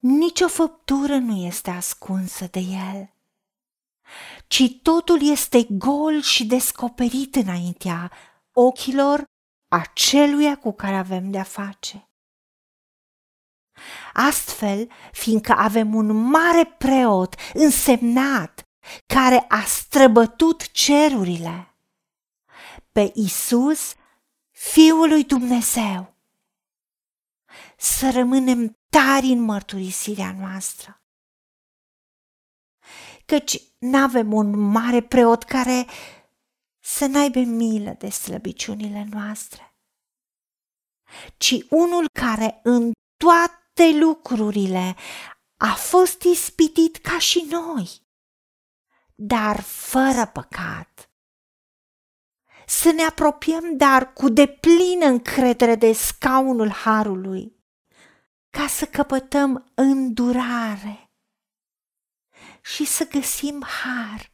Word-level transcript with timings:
Nici 0.00 0.40
o 0.40 0.48
făptură 0.48 1.16
nu 1.16 1.36
este 1.36 1.70
ascunsă 1.70 2.46
de 2.46 2.58
el, 2.58 3.14
ci 4.46 4.78
totul 4.82 5.28
este 5.30 5.66
gol 5.70 6.20
și 6.20 6.46
descoperit 6.46 7.34
înaintea 7.34 8.12
ochilor 8.52 9.24
aceluia 9.68 10.56
cu 10.56 10.72
care 10.72 10.96
avem 10.96 11.30
de-a 11.30 11.42
face. 11.42 12.08
Astfel, 14.12 14.90
fiindcă 15.12 15.52
avem 15.52 15.94
un 15.94 16.06
mare 16.12 16.64
preot 16.64 17.34
însemnat 17.54 18.62
care 19.06 19.44
a 19.48 19.60
străbătut 19.60 20.70
cerurile, 20.70 21.74
pe 22.92 23.12
Isus, 23.14 23.94
Fiul 24.50 25.08
lui 25.08 25.24
Dumnezeu, 25.24 26.14
să 27.76 28.10
rămânem 28.10 28.79
tari 28.90 29.26
în 29.26 29.40
mărturisirea 29.40 30.34
noastră. 30.38 31.02
Căci 33.26 33.62
n-avem 33.78 34.32
un 34.32 34.58
mare 34.58 35.02
preot 35.02 35.42
care 35.42 35.86
să 36.78 37.06
n-aibă 37.06 37.38
milă 37.38 37.94
de 37.98 38.10
slăbiciunile 38.10 39.06
noastre, 39.10 39.74
ci 41.36 41.54
unul 41.68 42.06
care 42.20 42.60
în 42.62 42.92
toate 43.16 43.98
lucrurile 43.98 44.96
a 45.56 45.74
fost 45.74 46.22
ispitit 46.22 46.96
ca 46.96 47.18
și 47.18 47.46
noi, 47.50 47.88
dar 49.14 49.60
fără 49.60 50.26
păcat. 50.26 51.10
Să 52.66 52.90
ne 52.90 53.02
apropiem, 53.02 53.76
dar 53.76 54.12
cu 54.12 54.28
deplină 54.28 55.06
încredere 55.06 55.74
de 55.74 55.92
scaunul 55.92 56.70
Harului, 56.70 57.59
ca 58.50 58.66
să 58.66 58.86
căpătăm 58.86 59.72
îndurare 59.74 61.10
și 62.62 62.84
să 62.84 63.08
găsim 63.08 63.64
har, 63.64 64.32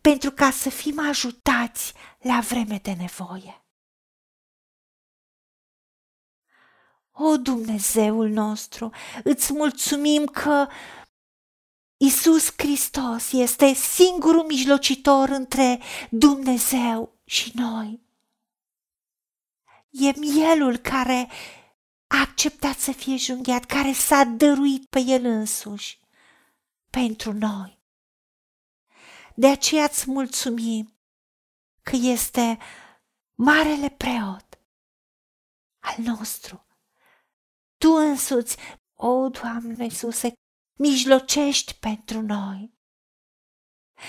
pentru 0.00 0.30
ca 0.30 0.50
să 0.50 0.70
fim 0.70 0.98
ajutați 0.98 1.94
la 2.18 2.40
vreme 2.40 2.78
de 2.82 2.92
nevoie. 2.92 3.64
O, 7.12 7.36
Dumnezeul 7.36 8.28
nostru, 8.28 8.90
îți 9.24 9.52
mulțumim 9.52 10.26
că 10.26 10.68
Isus 11.96 12.52
Hristos 12.56 13.32
este 13.32 13.72
singurul 13.72 14.44
mijlocitor 14.44 15.28
între 15.28 15.80
Dumnezeu 16.10 17.20
și 17.24 17.52
noi. 17.54 18.00
E 19.90 20.12
mielul 20.18 20.76
care 20.76 21.28
a 22.12 22.20
acceptat 22.20 22.78
să 22.78 22.92
fie 22.92 23.16
junghiat, 23.16 23.64
care 23.64 23.92
s-a 23.92 24.24
dăruit 24.24 24.86
pe 24.86 24.98
el 25.06 25.24
însuși 25.24 26.00
pentru 26.90 27.32
noi. 27.32 27.82
De 29.34 29.46
aceea 29.46 29.84
îți 29.84 30.10
mulțumim 30.10 30.98
că 31.82 31.96
este 31.96 32.58
marele 33.34 33.88
preot 33.88 34.60
al 35.78 35.96
nostru. 36.04 36.66
Tu 37.76 37.90
însuți, 37.90 38.56
o, 38.94 39.28
Doamne 39.28 39.84
Iisuse, 39.84 40.32
mijlocești 40.78 41.74
pentru 41.74 42.20
noi. 42.20 42.78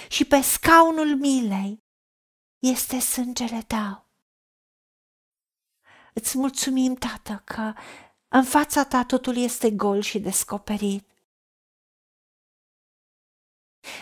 Și 0.10 0.26
pe 0.26 0.42
scaunul 0.42 1.16
milei 1.16 1.84
este 2.60 3.00
sângele 3.00 3.62
tău. 3.62 4.11
Îți 6.14 6.38
mulțumim, 6.38 6.96
Tată, 6.96 7.42
că 7.46 7.74
în 8.28 8.44
fața 8.44 8.84
ta 8.84 9.04
totul 9.04 9.36
este 9.36 9.72
gol 9.72 10.02
și 10.02 10.20
descoperit. 10.20 11.10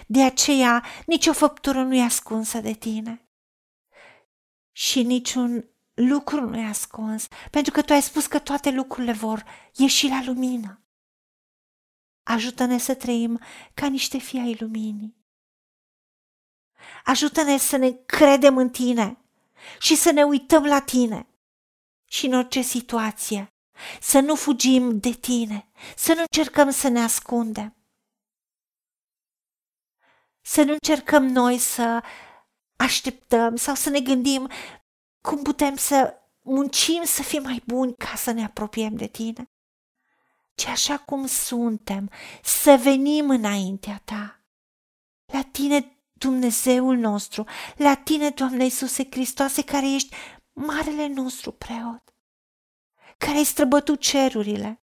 De 0.07 0.23
aceea, 0.23 0.85
nicio 1.05 1.33
făptură 1.33 1.83
nu 1.83 1.95
e 1.95 2.03
ascunsă 2.03 2.59
de 2.59 2.73
tine 2.73 3.29
și 4.71 5.03
niciun 5.03 5.69
lucru 5.93 6.49
nu 6.49 6.57
e 6.57 6.65
ascuns, 6.65 7.27
pentru 7.51 7.71
că 7.71 7.81
tu 7.81 7.93
ai 7.93 8.01
spus 8.01 8.25
că 8.25 8.39
toate 8.39 8.69
lucrurile 8.71 9.13
vor 9.13 9.45
ieși 9.75 10.07
la 10.07 10.23
lumină. 10.25 10.81
Ajută-ne 12.23 12.77
să 12.77 12.95
trăim 12.95 13.39
ca 13.73 13.87
niște 13.87 14.17
fii 14.17 14.39
ai 14.39 14.55
luminii. 14.59 15.17
Ajută-ne 17.03 17.57
să 17.57 17.77
ne 17.77 17.91
credem 17.91 18.57
în 18.57 18.69
tine 18.69 19.17
și 19.79 19.95
să 19.95 20.11
ne 20.11 20.23
uităm 20.23 20.65
la 20.65 20.81
tine 20.81 21.28
și 22.09 22.25
în 22.25 22.33
orice 22.33 22.61
situație, 22.61 23.53
să 24.01 24.19
nu 24.19 24.35
fugim 24.35 24.99
de 24.99 25.11
tine, 25.11 25.71
să 25.95 26.13
nu 26.13 26.19
încercăm 26.19 26.69
să 26.69 26.87
ne 26.87 26.99
ascundem, 26.99 27.77
să 30.41 30.63
nu 30.63 30.71
încercăm 30.71 31.25
noi 31.25 31.57
să 31.57 32.03
așteptăm 32.75 33.55
sau 33.55 33.75
să 33.75 33.89
ne 33.89 33.99
gândim 33.99 34.49
cum 35.21 35.41
putem 35.41 35.75
să 35.75 36.13
muncim 36.41 37.03
să 37.03 37.23
fim 37.23 37.41
mai 37.41 37.61
buni 37.65 37.95
ca 37.95 38.15
să 38.15 38.31
ne 38.31 38.43
apropiem 38.43 38.95
de 38.95 39.07
tine, 39.07 39.51
ci 40.55 40.65
așa 40.65 40.97
cum 40.97 41.25
suntem, 41.25 42.11
să 42.43 42.79
venim 42.83 43.29
înaintea 43.29 44.01
ta, 44.05 44.43
la 45.33 45.41
tine, 45.41 45.93
Dumnezeul 46.13 46.97
nostru, 46.97 47.45
la 47.75 47.95
tine, 47.95 48.29
Doamne 48.29 48.63
Iisuse 48.63 49.07
Hristoase, 49.09 49.63
care 49.63 49.93
ești 49.93 50.15
marele 50.59 51.07
nostru 51.07 51.51
preot, 51.51 52.03
care 53.17 53.37
ai 53.37 53.43
străbătut 53.43 53.99
cerurile. 53.99 54.83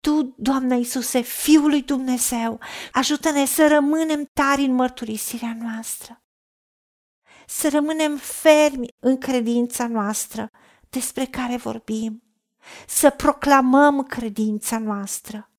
Tu, 0.00 0.34
Doamne 0.36 0.76
Iisuse, 0.76 1.20
Fiul 1.20 1.68
lui 1.68 1.82
Dumnezeu, 1.82 2.60
ajută-ne 2.92 3.44
să 3.44 3.68
rămânem 3.68 4.24
tari 4.32 4.62
în 4.62 4.74
mărturisirea 4.74 5.56
noastră, 5.60 6.24
să 7.46 7.68
rămânem 7.68 8.16
fermi 8.16 8.88
în 8.98 9.18
credința 9.18 9.86
noastră 9.86 10.50
despre 10.88 11.26
care 11.26 11.56
vorbim, 11.56 12.22
să 12.86 13.10
proclamăm 13.10 14.02
credința 14.02 14.78
noastră, 14.78 15.50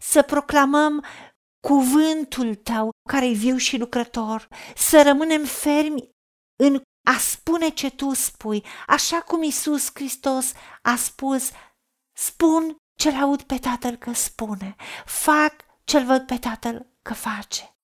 să 0.00 0.22
proclamăm 0.22 1.04
cuvântul 1.60 2.54
tău 2.54 2.90
care 3.08 3.26
e 3.28 3.32
viu 3.32 3.56
și 3.56 3.78
lucrător, 3.78 4.48
să 4.76 5.02
rămânem 5.02 5.44
fermi 5.44 6.10
în 6.56 6.82
a 7.10 7.18
spune 7.18 7.68
ce 7.68 7.90
tu 7.90 8.14
spui, 8.14 8.64
așa 8.86 9.20
cum 9.20 9.42
Isus 9.42 9.90
Hristos 9.94 10.52
a 10.82 10.96
spus, 10.96 11.50
spun 12.12 12.76
ce-l 12.94 13.14
aud 13.14 13.42
pe 13.42 13.58
Tatăl 13.58 13.96
că 13.96 14.12
spune, 14.12 14.76
fac 15.04 15.54
ce-l 15.84 16.04
văd 16.04 16.26
pe 16.26 16.38
Tatăl 16.38 16.86
că 17.02 17.14
face. 17.14 17.74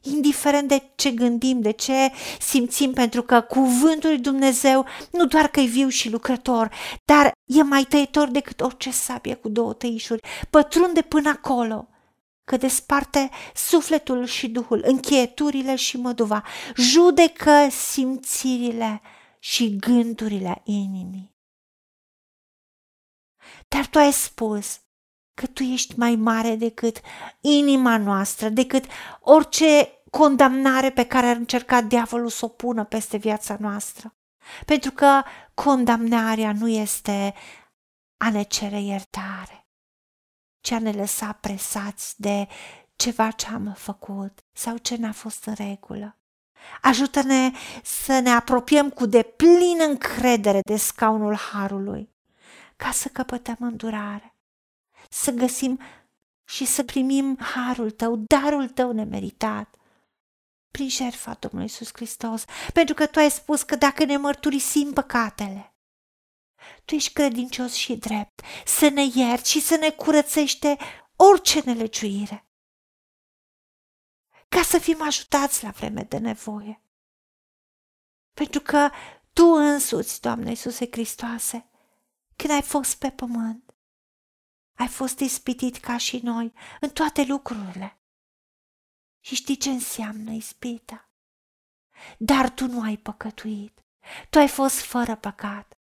Indiferent 0.00 0.68
de 0.68 0.92
ce 0.94 1.10
gândim, 1.10 1.60
de 1.60 1.70
ce 1.70 2.12
simțim, 2.40 2.92
pentru 2.92 3.22
că 3.22 3.40
cuvântul 3.40 4.10
lui 4.10 4.18
Dumnezeu 4.18 4.86
nu 5.12 5.26
doar 5.26 5.48
că 5.48 5.60
e 5.60 5.66
viu 5.66 5.88
și 5.88 6.10
lucrător, 6.10 6.70
dar 7.04 7.32
e 7.44 7.62
mai 7.62 7.82
tăitor 7.82 8.28
decât 8.28 8.60
orice 8.60 8.90
sabie 8.90 9.34
cu 9.34 9.48
două 9.48 9.72
tăișuri, 9.72 10.20
pătrunde 10.50 11.02
până 11.02 11.28
acolo 11.28 11.88
că 12.50 12.56
desparte 12.56 13.30
sufletul 13.54 14.24
și 14.24 14.48
duhul, 14.48 14.82
încheieturile 14.86 15.74
și 15.74 15.96
măduva, 15.96 16.44
judecă 16.74 17.68
simțirile 17.70 19.00
și 19.38 19.76
gândurile 19.76 20.60
inimii. 20.64 21.34
Dar 23.68 23.86
tu 23.86 23.98
ai 23.98 24.12
spus 24.12 24.80
că 25.34 25.46
tu 25.46 25.62
ești 25.62 25.98
mai 25.98 26.14
mare 26.14 26.56
decât 26.56 27.00
inima 27.40 27.96
noastră, 27.96 28.48
decât 28.48 28.84
orice 29.20 30.02
condamnare 30.10 30.90
pe 30.90 31.06
care 31.06 31.26
ar 31.26 31.36
încerca 31.36 31.80
diavolul 31.82 32.28
să 32.28 32.44
o 32.44 32.48
pună 32.48 32.84
peste 32.84 33.16
viața 33.16 33.56
noastră. 33.60 34.14
Pentru 34.66 34.90
că 34.90 35.22
condamnarea 35.54 36.52
nu 36.52 36.68
este 36.68 37.34
a 38.16 38.30
ne 38.30 38.42
cere 38.42 38.80
iertare 38.80 39.60
ce 40.60 40.74
a 40.74 40.78
ne 40.78 40.92
lăsa 40.92 41.32
presați 41.32 42.20
de 42.20 42.48
ceva 42.96 43.30
ce 43.30 43.46
am 43.46 43.74
făcut 43.78 44.38
sau 44.52 44.76
ce 44.76 44.96
n-a 44.96 45.12
fost 45.12 45.44
în 45.44 45.54
regulă. 45.54 46.14
Ajută-ne 46.80 47.50
să 47.82 48.18
ne 48.18 48.30
apropiem 48.30 48.90
cu 48.90 49.06
de 49.06 49.22
plină 49.22 49.84
încredere 49.84 50.60
de 50.64 50.76
scaunul 50.76 51.36
Harului, 51.36 52.10
ca 52.76 52.90
să 52.90 53.08
căpătăm 53.08 53.56
îndurare, 53.58 54.34
să 55.08 55.30
găsim 55.30 55.80
și 56.44 56.64
să 56.64 56.82
primim 56.82 57.38
Harul 57.40 57.90
Tău, 57.90 58.16
darul 58.16 58.68
Tău 58.68 58.92
nemeritat, 58.92 59.74
prin 60.70 60.88
jertfa 60.88 61.36
Domnului 61.38 61.66
Iisus 61.70 61.90
Hristos, 61.92 62.44
pentru 62.72 62.94
că 62.94 63.06
Tu 63.06 63.18
ai 63.18 63.30
spus 63.30 63.62
că 63.62 63.76
dacă 63.76 64.04
ne 64.04 64.16
mărturisim 64.16 64.92
păcatele, 64.92 65.69
tu 66.84 66.94
ești 66.94 67.12
credincios 67.12 67.74
și 67.74 67.96
drept, 67.96 68.40
să 68.64 68.88
ne 68.88 69.02
ierți 69.14 69.50
și 69.50 69.60
să 69.60 69.76
ne 69.76 69.90
curățește 69.90 70.76
orice 71.16 71.60
nelegiuire, 71.60 72.48
ca 74.48 74.62
să 74.62 74.78
fim 74.78 75.02
ajutați 75.02 75.64
la 75.64 75.70
vreme 75.70 76.02
de 76.02 76.18
nevoie. 76.18 76.82
Pentru 78.32 78.60
că 78.60 78.90
Tu 79.32 79.44
însuți, 79.44 80.20
Doamne 80.20 80.48
Iisuse 80.48 80.86
Hristoase, 80.90 81.70
când 82.36 82.52
ai 82.52 82.62
fost 82.62 82.98
pe 82.98 83.10
pământ, 83.10 83.70
fost 84.90 85.18
ispitit 85.18 85.76
ca 85.76 85.96
și 85.96 86.18
noi 86.22 86.52
în 86.80 86.90
toate 86.90 87.24
lucrurile. 87.24 88.00
Și 89.20 89.34
știi 89.34 89.56
ce 89.56 89.70
înseamnă 89.70 90.30
ispita? 90.30 91.10
Dar 92.18 92.50
tu 92.50 92.66
nu 92.66 92.82
ai 92.82 92.96
păcătuit. 92.96 93.84
Tu 94.30 94.38
ai 94.38 94.48
fost 94.48 94.80
fără 94.80 95.16
păcat. 95.16 95.78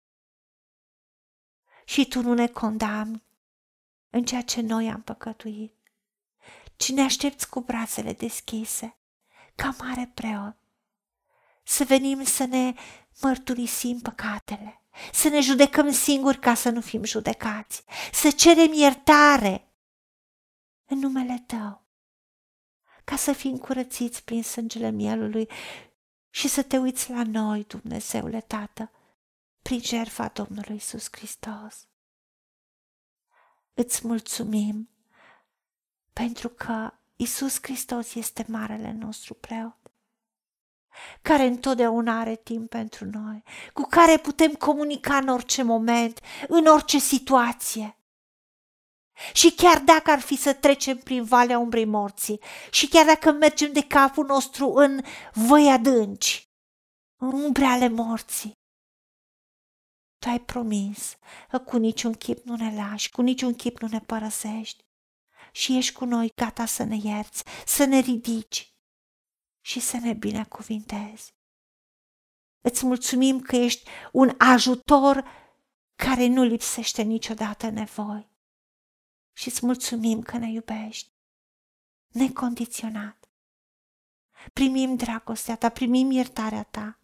Și 1.84 2.08
tu 2.08 2.22
nu 2.22 2.34
ne 2.34 2.46
condamni 2.46 3.22
în 4.10 4.24
ceea 4.24 4.42
ce 4.42 4.60
noi 4.60 4.90
am 4.90 5.02
păcătuit, 5.02 5.74
ci 6.76 6.90
ne 6.92 7.02
aștepți 7.02 7.48
cu 7.48 7.60
brațele 7.60 8.12
deschise, 8.12 8.96
ca 9.54 9.74
mare 9.78 10.10
preot, 10.14 10.56
să 11.62 11.84
venim 11.84 12.24
să 12.24 12.44
ne 12.44 12.74
mărturisim 13.20 13.98
păcatele, 13.98 14.82
să 15.12 15.28
ne 15.28 15.40
judecăm 15.40 15.92
singuri 15.92 16.38
ca 16.38 16.54
să 16.54 16.70
nu 16.70 16.80
fim 16.80 17.04
judecați, 17.04 17.84
să 18.12 18.30
cerem 18.30 18.72
iertare 18.72 19.68
în 20.84 20.98
numele 20.98 21.44
Tău, 21.46 21.84
ca 23.04 23.16
să 23.16 23.32
fim 23.32 23.56
curățiți 23.56 24.24
prin 24.24 24.42
sângele 24.42 24.90
mielului 24.90 25.48
și 26.30 26.48
să 26.48 26.62
te 26.62 26.78
uiți 26.78 27.10
la 27.10 27.22
noi, 27.22 27.64
Dumnezeule 27.64 28.40
Tată, 28.40 28.90
prin 29.64 29.80
jertfa 29.80 30.28
Domnului 30.28 30.76
Isus 30.76 31.08
Hristos. 31.10 31.88
Îți 33.74 34.06
mulțumim 34.06 34.88
pentru 36.12 36.48
că 36.48 36.92
Isus 37.16 37.58
Hristos 37.62 38.14
este 38.14 38.44
marele 38.48 38.92
nostru 38.92 39.34
preot 39.34 39.76
care 41.22 41.42
întotdeauna 41.42 42.20
are 42.20 42.36
timp 42.36 42.70
pentru 42.70 43.04
noi, 43.04 43.42
cu 43.72 43.82
care 43.82 44.18
putem 44.18 44.52
comunica 44.52 45.16
în 45.16 45.28
orice 45.28 45.62
moment, 45.62 46.20
în 46.48 46.66
orice 46.66 46.98
situație. 46.98 47.98
Și 49.32 49.52
chiar 49.54 49.78
dacă 49.78 50.10
ar 50.10 50.20
fi 50.20 50.36
să 50.36 50.52
trecem 50.52 50.98
prin 50.98 51.24
valea 51.24 51.58
umbrei 51.58 51.84
morții, 51.84 52.40
și 52.70 52.88
chiar 52.88 53.06
dacă 53.06 53.32
mergem 53.32 53.72
de 53.72 53.86
capul 53.86 54.26
nostru 54.26 54.72
în 54.72 55.00
văi 55.32 55.70
adânci, 55.70 56.48
în 57.16 57.32
umbre 57.32 57.64
ale 57.64 57.88
morții, 57.88 58.62
tu 60.24 60.30
ai 60.30 60.40
promis 60.40 61.16
că 61.48 61.58
cu 61.58 61.76
niciun 61.76 62.12
chip 62.12 62.44
nu 62.44 62.56
ne 62.56 62.74
lași, 62.74 63.10
cu 63.10 63.22
niciun 63.22 63.54
chip 63.54 63.78
nu 63.78 63.88
ne 63.88 64.00
părăsești 64.00 64.84
și 65.52 65.76
ești 65.76 65.92
cu 65.92 66.04
noi 66.04 66.32
gata 66.34 66.66
să 66.66 66.82
ne 66.82 66.96
ierți, 67.02 67.44
să 67.66 67.84
ne 67.84 67.98
ridici 67.98 68.74
și 69.60 69.80
să 69.80 69.96
ne 69.96 70.12
binecuvintezi. 70.12 71.34
Îți 72.60 72.86
mulțumim 72.86 73.40
că 73.40 73.56
ești 73.56 73.90
un 74.12 74.34
ajutor 74.38 75.24
care 75.94 76.26
nu 76.26 76.42
lipsește 76.42 77.02
niciodată 77.02 77.68
nevoi. 77.68 78.28
Și 79.32 79.48
îți 79.48 79.66
mulțumim 79.66 80.22
că 80.22 80.36
ne 80.36 80.50
iubești 80.50 81.12
necondiționat. 82.08 83.28
Primim 84.52 84.96
dragostea 84.96 85.56
ta, 85.56 85.68
primim 85.68 86.10
iertarea 86.10 86.62
ta 86.62 87.03